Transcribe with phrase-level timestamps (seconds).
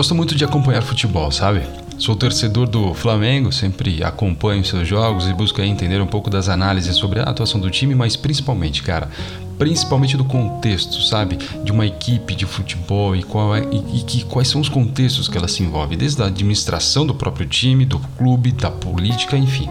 [0.00, 1.60] gosto muito de acompanhar futebol, sabe?
[1.98, 6.96] Sou torcedor do Flamengo, sempre acompanho seus jogos e busco entender um pouco das análises
[6.96, 9.10] sobre a atuação do time, mas principalmente, cara,
[9.58, 11.36] principalmente do contexto, sabe?
[11.62, 15.28] De uma equipe de futebol e, qual é, e, e que, quais são os contextos
[15.28, 19.68] que ela se envolve, desde a administração do próprio time, do clube, da política, enfim.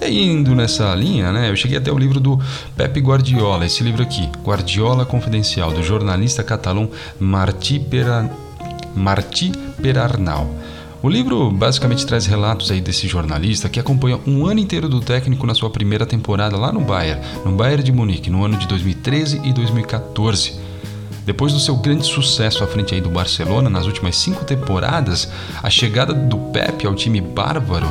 [0.00, 2.36] E indo nessa linha, né, eu cheguei até o livro do
[2.76, 8.28] Pepe Guardiola, esse livro aqui, Guardiola Confidencial, do jornalista catalão Martí, Pera,
[8.94, 10.54] Martí Perarnau.
[11.02, 15.46] O livro basicamente traz relatos aí desse jornalista que acompanha um ano inteiro do técnico
[15.46, 19.40] na sua primeira temporada lá no Bayern, no Bayern de Munique, no ano de 2013
[19.44, 20.60] e 2014.
[21.24, 25.28] Depois do seu grande sucesso à frente aí do Barcelona nas últimas cinco temporadas,
[25.62, 27.88] a chegada do Pep ao time bárbaro,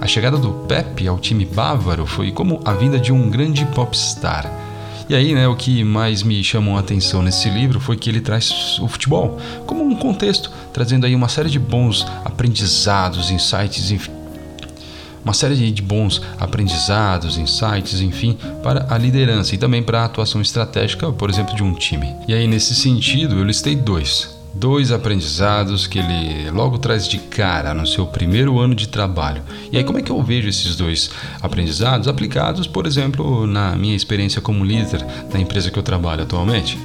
[0.00, 4.67] a chegada do Pep ao time bávaro foi como a vinda de um grande popstar.
[5.08, 8.20] E aí, né, o que mais me chamou a atenção nesse livro foi que ele
[8.20, 14.10] traz o futebol como um contexto, trazendo aí uma série de bons aprendizados, insights, enfim,
[15.24, 20.40] uma série de bons aprendizados, insights, enfim, para a liderança e também para a atuação
[20.40, 22.14] estratégica, por exemplo, de um time.
[22.26, 27.72] E aí, nesse sentido, eu listei dois dois aprendizados que ele logo traz de cara
[27.72, 29.42] no seu primeiro ano de trabalho.
[29.70, 33.94] E aí, como é que eu vejo esses dois aprendizados aplicados, por exemplo, na minha
[33.94, 36.78] experiência como líder na empresa que eu trabalho atualmente?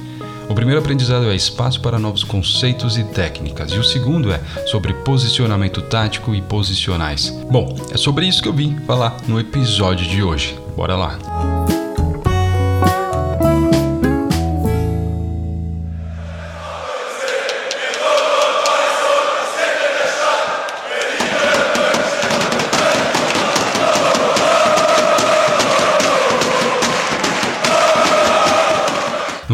[0.48, 4.92] O primeiro aprendizado é espaço para novos conceitos e técnicas, e o segundo é sobre
[4.92, 7.30] posicionamento tático e posicionais.
[7.50, 10.54] Bom, é sobre isso que eu vim falar no episódio de hoje.
[10.76, 11.53] Bora lá!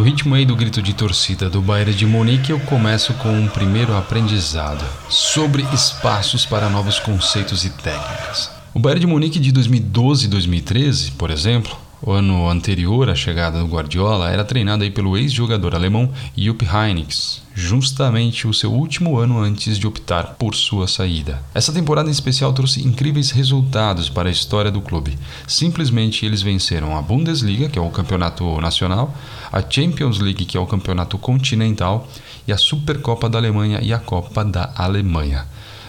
[0.01, 3.47] No ritmo aí do grito de torcida do Bayern de Munique, eu começo com um
[3.47, 8.51] primeiro aprendizado sobre espaços para novos conceitos e técnicas.
[8.73, 13.59] O Bayern de Munique de 2012 e 2013, por exemplo, o ano anterior à chegada
[13.59, 19.39] do Guardiola era treinado aí pelo ex-jogador alemão Jupp Heynckes, justamente o seu último ano
[19.39, 21.43] antes de optar por sua saída.
[21.55, 25.19] Essa temporada em especial trouxe incríveis resultados para a história do clube.
[25.47, 29.15] Simplesmente eles venceram a Bundesliga, que é o campeonato nacional,
[29.53, 32.09] a Champions League, que é o campeonato continental,
[32.49, 35.47] e a Supercopa da Alemanha e a Copa da Alemanha.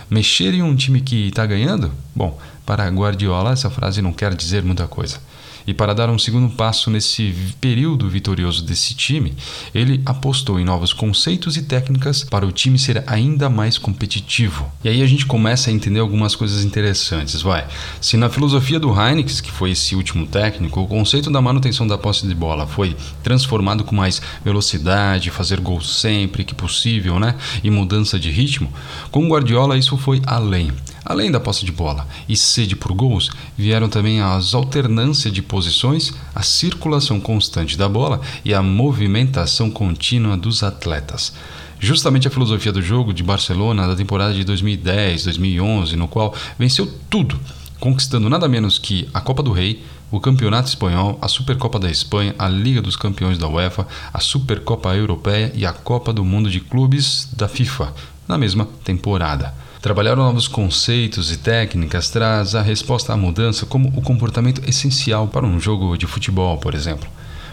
[0.10, 1.90] Mexer em um time que está ganhando?
[2.14, 5.18] Bom, para Guardiola essa frase não quer dizer muita coisa.
[5.66, 9.34] E para dar um segundo passo nesse período vitorioso desse time,
[9.74, 14.72] ele apostou em novos conceitos e técnicas para o time ser ainda mais competitivo.
[14.84, 17.68] E aí a gente começa a entender algumas coisas interessantes, vai.
[18.00, 21.98] Se na filosofia do Heineken, que foi esse último técnico, o conceito da manutenção da
[21.98, 27.36] posse de bola foi transformado com mais velocidade, fazer gol sempre que possível, né?
[27.64, 28.72] E mudança de ritmo,
[29.12, 30.72] com Guardiola isso foi além.
[31.04, 36.14] Além da posse de bola e sede por gols, vieram também as alternâncias de posições,
[36.34, 41.34] a circulação constante da bola e a movimentação contínua dos atletas.
[41.80, 47.40] Justamente a filosofia do jogo de Barcelona da temporada de 2010-2011, no qual venceu tudo,
[47.80, 52.36] conquistando nada menos que a Copa do Rei, o Campeonato Espanhol, a Supercopa da Espanha,
[52.38, 56.60] a Liga dos Campeões da UEFA, a Supercopa Europeia e a Copa do Mundo de
[56.60, 57.92] Clubes da FIFA,
[58.28, 59.52] na mesma temporada.
[59.82, 65.44] Trabalhar novos conceitos e técnicas traz a resposta à mudança como o comportamento essencial para
[65.44, 67.10] um jogo de futebol, por exemplo.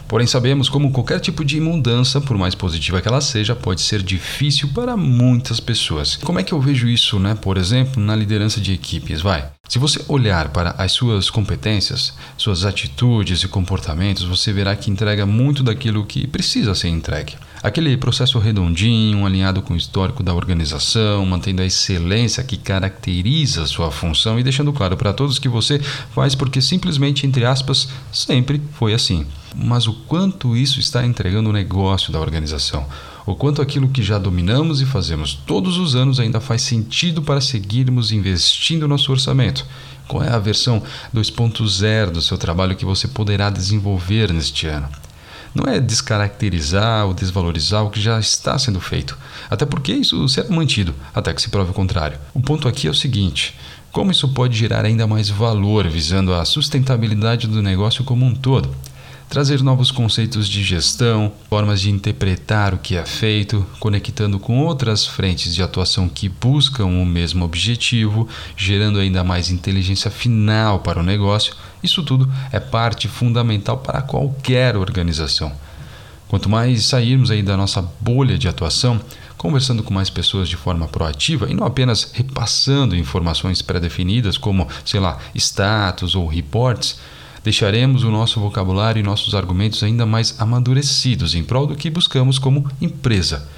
[0.06, 4.02] Porém, sabemos como qualquer tipo de mudança, por mais positiva que ela seja, pode ser
[4.02, 6.16] difícil para muitas pessoas.
[6.16, 7.34] Como é que eu vejo isso, né?
[7.34, 9.50] Por exemplo, na liderança de equipes, vai.
[9.66, 15.24] Se você olhar para as suas competências, suas atitudes e comportamentos, você verá que entrega
[15.24, 17.34] muito daquilo que precisa ser entregue.
[17.68, 23.90] Aquele processo redondinho, alinhado com o histórico da organização, mantendo a excelência que caracteriza sua
[23.90, 25.78] função e deixando claro para todos que você
[26.14, 29.26] faz porque simplesmente, entre aspas, sempre foi assim.
[29.54, 32.86] Mas o quanto isso está entregando o negócio da organização?
[33.26, 37.38] O quanto aquilo que já dominamos e fazemos todos os anos ainda faz sentido para
[37.38, 39.66] seguirmos investindo no nosso orçamento?
[40.06, 40.82] Qual é a versão
[41.14, 44.88] 2.0 do seu trabalho que você poderá desenvolver neste ano?
[45.58, 49.18] Não é descaracterizar ou desvalorizar o que já está sendo feito,
[49.50, 52.16] até porque isso será mantido até que se prove o contrário.
[52.32, 53.58] O ponto aqui é o seguinte:
[53.90, 58.72] como isso pode gerar ainda mais valor visando a sustentabilidade do negócio como um todo?
[59.28, 65.06] trazer novos conceitos de gestão, formas de interpretar o que é feito, conectando com outras
[65.06, 68.26] frentes de atuação que buscam o mesmo objetivo,
[68.56, 71.54] gerando ainda mais inteligência final para o negócio.
[71.82, 75.52] Isso tudo é parte fundamental para qualquer organização.
[76.28, 79.00] Quanto mais sairmos aí da nossa bolha de atuação,
[79.36, 85.00] conversando com mais pessoas de forma proativa e não apenas repassando informações pré-definidas como, sei
[85.00, 86.98] lá, status ou reports,
[87.42, 92.38] deixaremos o nosso vocabulário e nossos argumentos ainda mais amadurecidos em prol do que buscamos
[92.38, 93.48] como empresa.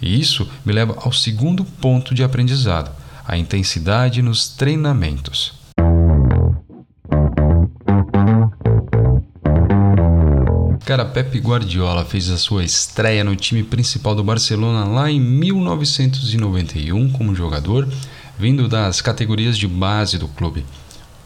[0.00, 2.90] E isso me leva ao segundo ponto de aprendizado:
[3.24, 5.55] a intensidade nos treinamentos.
[10.86, 17.10] Cara, Pep Guardiola fez a sua estreia no time principal do Barcelona lá em 1991
[17.10, 17.88] como jogador,
[18.38, 20.64] vindo das categorias de base do clube.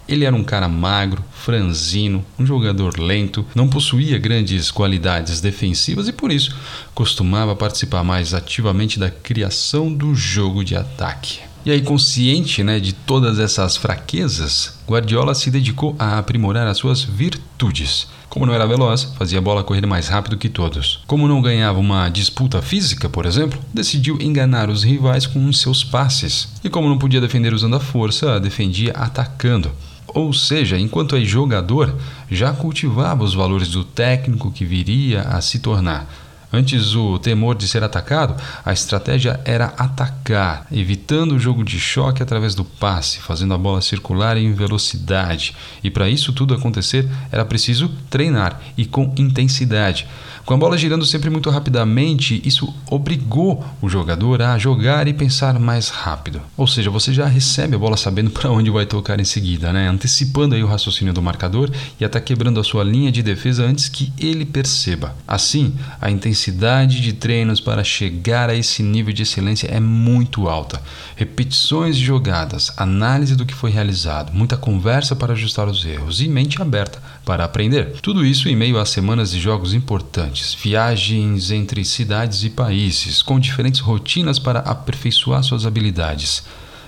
[0.09, 6.13] Ele era um cara magro, franzino, um jogador lento, não possuía grandes qualidades defensivas e
[6.15, 6.57] por isso
[6.95, 11.41] costumava participar mais ativamente da criação do jogo de ataque.
[11.67, 17.03] E aí, consciente né, de todas essas fraquezas, Guardiola se dedicou a aprimorar as suas
[17.03, 18.09] virtudes.
[18.31, 21.03] Como não era veloz, fazia a bola correr mais rápido que todos.
[21.05, 25.83] Como não ganhava uma disputa física, por exemplo, decidiu enganar os rivais com os seus
[25.83, 26.49] passes.
[26.63, 29.73] E como não podia defender usando a força, defendia atacando.
[30.07, 31.93] Ou seja, enquanto é jogador,
[32.31, 36.09] já cultivava os valores do técnico que viria a se tornar.
[36.53, 42.23] Antes o temor de ser atacado, a estratégia era atacar, evitando o jogo de choque
[42.23, 45.55] através do passe, fazendo a bola circular em velocidade.
[45.83, 50.09] E para isso tudo acontecer, era preciso treinar e com intensidade.
[50.45, 55.59] Com a bola girando sempre muito rapidamente, isso obrigou o jogador a jogar e pensar
[55.59, 56.41] mais rápido.
[56.57, 59.89] Ou seja, você já recebe a bola sabendo para onde vai tocar em seguida, né?
[59.89, 61.71] antecipando aí o raciocínio do marcador
[62.01, 65.15] e até quebrando a sua linha de defesa antes que ele perceba.
[65.27, 70.83] Assim, a intensidade de treinos para chegar a esse nível de excelência é muito alta.
[71.17, 76.29] Repetições de jogadas, análise do que foi realizado, muita conversa para ajustar os erros e
[76.29, 77.93] mente aberta para aprender.
[78.03, 83.39] Tudo isso em meio a semanas de jogos importantes viagens entre cidades e países, com
[83.39, 86.43] diferentes rotinas para aperfeiçoar suas habilidades.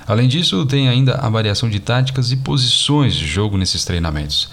[0.04, 4.50] Além disso, tem ainda a variação de táticas e posições de jogo nesses treinamentos.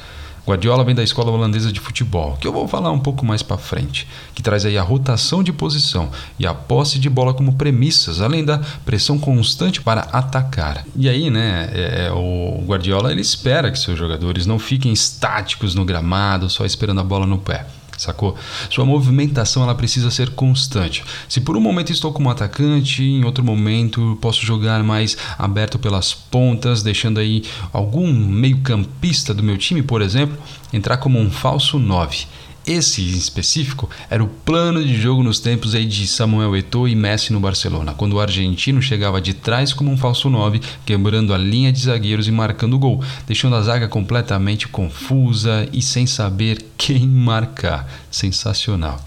[0.50, 3.56] Guardiola vem da escola holandesa de futebol, que eu vou falar um pouco mais para
[3.56, 6.10] frente, que traz aí a rotação de posição
[6.40, 10.84] e a posse de bola como premissas, além da pressão constante para atacar.
[10.96, 15.76] E aí, né, é, é o Guardiola ele espera que seus jogadores não fiquem estáticos
[15.76, 17.68] no gramado, só esperando a bola no pé
[18.02, 18.36] sacou?
[18.70, 21.04] Sua movimentação ela precisa ser constante.
[21.28, 26.14] Se por um momento estou como atacante, em outro momento posso jogar mais aberto pelas
[26.14, 30.38] pontas, deixando aí algum meio-campista do meu time, por exemplo,
[30.72, 32.26] entrar como um falso 9
[32.66, 36.96] esse em específico era o plano de jogo nos tempos aí de Samuel Eto'o e
[36.96, 41.38] Messi no Barcelona, quando o argentino chegava de trás como um falso 9, quebrando a
[41.38, 47.08] linha de zagueiros e marcando gol, deixando a zaga completamente confusa e sem saber quem
[47.08, 47.90] marcar.
[48.12, 49.04] Sensacional.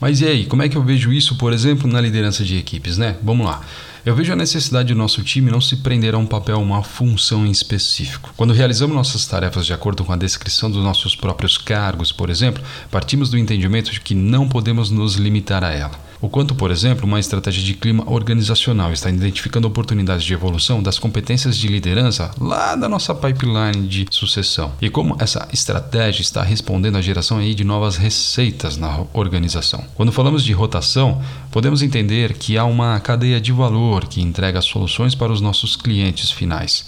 [0.00, 2.96] Mas e aí, como é que eu vejo isso, por exemplo, na liderança de equipes,
[2.96, 3.16] né?
[3.22, 3.60] Vamos lá.
[4.04, 7.46] Eu vejo a necessidade do nosso time não se prender a um papel, uma função
[7.46, 8.32] em específico.
[8.34, 12.62] Quando realizamos nossas tarefas de acordo com a descrição dos nossos próprios cargos, por exemplo,
[12.90, 16.09] partimos do entendimento de que não podemos nos limitar a ela.
[16.20, 20.98] O quanto, por exemplo, uma estratégia de clima organizacional está identificando oportunidades de evolução das
[20.98, 24.72] competências de liderança lá da nossa pipeline de sucessão.
[24.82, 29.82] E como essa estratégia está respondendo à geração aí de novas receitas na organização.
[29.94, 35.14] Quando falamos de rotação, podemos entender que há uma cadeia de valor que entrega soluções
[35.14, 36.84] para os nossos clientes finais.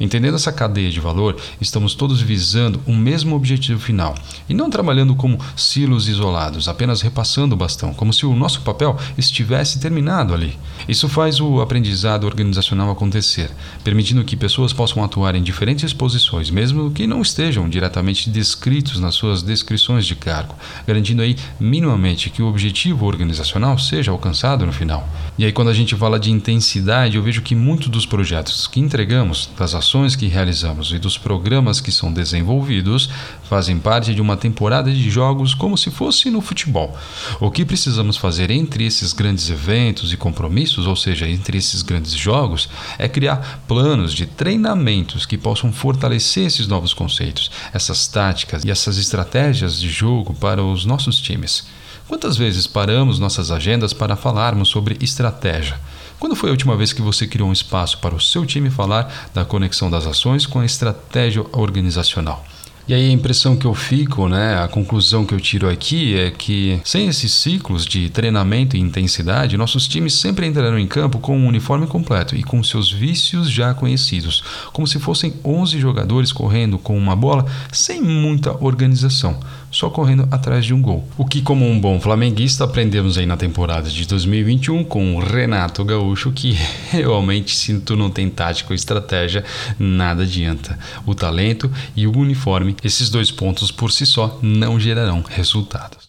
[0.00, 4.14] Entendendo essa cadeia de valor, estamos todos visando o mesmo objetivo final
[4.48, 8.98] e não trabalhando como silos isolados, apenas repassando o bastão, como se o nosso papel
[9.16, 10.58] estivesse terminado ali.
[10.88, 13.50] Isso faz o aprendizado organizacional acontecer,
[13.82, 19.14] permitindo que pessoas possam atuar em diferentes posições, mesmo que não estejam diretamente descritos nas
[19.14, 20.54] suas descrições de cargo,
[20.86, 25.08] garantindo aí minimamente que o objetivo organizacional seja alcançado no final.
[25.38, 28.80] E aí, quando a gente fala de intensidade, eu vejo que muitos dos projetos que
[28.80, 29.83] entregamos, das ações
[30.16, 33.08] que realizamos e dos programas que são desenvolvidos
[33.48, 36.96] fazem parte de uma temporada de jogos como se fosse no futebol.
[37.38, 42.12] O que precisamos fazer entre esses grandes eventos e compromissos, ou seja, entre esses grandes
[42.12, 48.70] jogos, é criar planos de treinamentos que possam fortalecer esses novos conceitos, essas táticas e
[48.70, 51.66] essas estratégias de jogo para os nossos times.
[52.08, 55.78] Quantas vezes paramos nossas agendas para falarmos sobre estratégia?
[56.18, 59.30] Quando foi a última vez que você criou um espaço para o seu time falar
[59.34, 62.44] da conexão das ações com a estratégia organizacional?
[62.86, 66.30] E aí a impressão que eu fico, né, a conclusão que eu tiro aqui é
[66.30, 71.34] que sem esses ciclos de treinamento e intensidade, nossos times sempre entrarão em campo com
[71.34, 76.78] um uniforme completo e com seus vícios já conhecidos, como se fossem 11 jogadores correndo
[76.78, 79.40] com uma bola sem muita organização
[79.74, 81.06] só correndo atrás de um gol.
[81.18, 85.84] O que, como um bom flamenguista, aprendemos aí na temporada de 2021 com o Renato
[85.84, 86.56] Gaúcho, que
[86.90, 89.44] realmente, se tu não tem tática ou estratégia,
[89.78, 90.78] nada adianta.
[91.04, 96.04] O talento e o uniforme, esses dois pontos por si só, não gerarão resultados.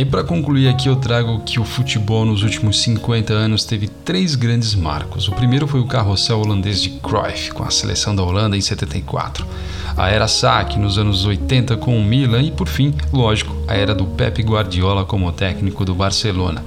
[0.00, 3.86] E aí, para concluir aqui, eu trago que o futebol nos últimos 50 anos teve
[3.86, 5.28] três grandes marcos.
[5.28, 9.46] O primeiro foi o carrossel holandês de Cruyff, com a seleção da Holanda em 74.
[9.94, 13.94] A era Sack nos anos 80 com o Milan e, por fim, lógico, a era
[13.94, 16.64] do Pep Guardiola como técnico do Barcelona.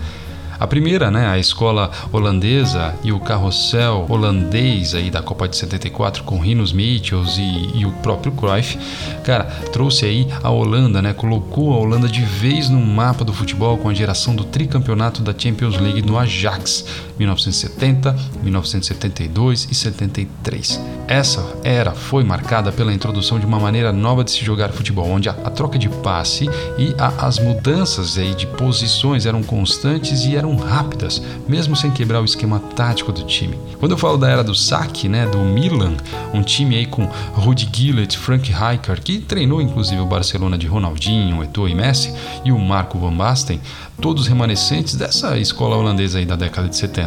[0.60, 6.24] A primeira, né, a escola holandesa e o carrossel holandês aí da Copa de 74
[6.24, 8.78] com Rinos Michels e, e, o próprio Cruyff,
[9.24, 13.78] cara, trouxe aí a Holanda, né, colocou a Holanda de vez no mapa do futebol
[13.78, 16.86] com a geração do tricampeonato da Champions League no Ajax,
[17.18, 20.80] 1970, 1972 e 73.
[21.08, 25.30] Essa era foi marcada pela introdução de uma maneira nova de se jogar futebol, onde
[25.30, 30.36] a, a troca de passe e a, as mudanças aí de posições eram constantes e
[30.36, 33.58] eram rápidas, mesmo sem quebrar o esquema tático do time.
[33.80, 35.96] Quando eu falo da era do saque, né, do Milan,
[36.34, 41.44] um time aí com Rudi Gillett, Frank Rijkaard, que treinou inclusive o Barcelona de Ronaldinho,
[41.44, 42.14] Eto'o e Messi,
[42.46, 43.60] e o Marco Van Basten,
[44.02, 47.03] todos remanescentes dessa escola holandesa aí da década de 70.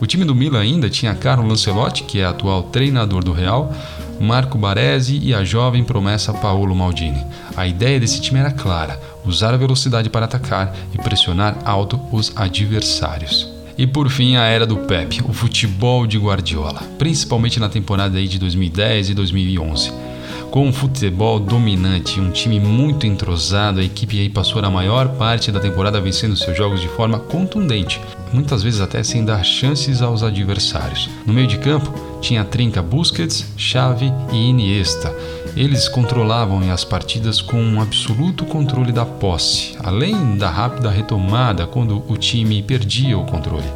[0.00, 3.72] O time do Milan ainda tinha Carlo Ancelotti, que é atual treinador do Real,
[4.20, 7.24] Marco Baresi e a jovem promessa Paolo Maldini.
[7.56, 12.32] A ideia desse time era clara: usar a velocidade para atacar e pressionar alto os
[12.36, 13.48] adversários.
[13.76, 18.26] E por fim, a era do Pep, o futebol de Guardiola, principalmente na temporada aí
[18.26, 20.07] de 2010 e 2011.
[20.50, 25.52] Com um futebol dominante um time muito entrosado, a equipe aí passou a maior parte
[25.52, 28.00] da temporada vencendo seus jogos de forma contundente,
[28.32, 31.10] muitas vezes até sem dar chances aos adversários.
[31.26, 35.14] No meio de campo, tinha a trinca Busquets, Xavi e Iniesta.
[35.54, 42.02] Eles controlavam as partidas com um absoluto controle da posse, além da rápida retomada quando
[42.08, 43.70] o time perdia o controle.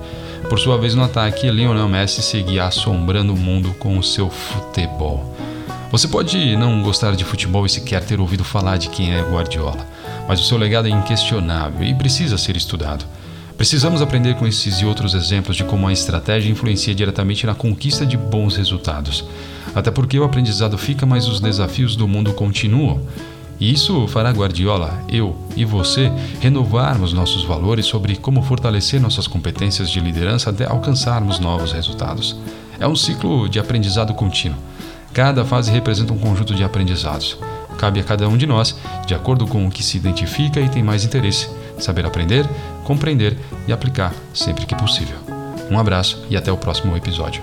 [0.49, 5.52] Por sua vez, no ataque, Lionel Messi seguia assombrando o mundo com o seu futebol.
[5.93, 9.87] Você pode não gostar de futebol e sequer ter ouvido falar de quem é Guardiola,
[10.27, 13.05] mas o seu legado é inquestionável e precisa ser estudado.
[13.59, 18.07] Precisamos aprender com esses e outros exemplos de como a estratégia influencia diretamente na conquista
[18.07, 19.23] de bons resultados.
[19.75, 23.03] Até porque o aprendizado fica, mas os desafios do mundo continuam.
[23.61, 29.91] E isso fará Guardiola, eu e você renovarmos nossos valores sobre como fortalecer nossas competências
[29.91, 32.35] de liderança até alcançarmos novos resultados.
[32.81, 34.72] É um ciclo de aprendizado contínuo.
[35.13, 37.39] Cada fase representa um conjunto de aprendizados.
[37.79, 38.77] Cabe a cada um de nós,
[39.07, 42.49] de acordo com o que se identifica e tem mais interesse, saber aprender,
[42.85, 45.17] compreender e aplicar sempre que possível.
[45.71, 47.43] Um abraço e até o próximo episódio.